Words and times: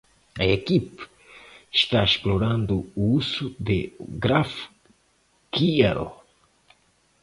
A 0.39 0.45
equipe 0.59 1.03
está 1.81 1.99
explorando 2.03 2.75
o 3.01 3.13
uso 3.21 3.45
de 3.67 3.79
GraphQL. 4.23 6.01